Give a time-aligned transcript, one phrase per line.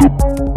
[0.00, 0.49] you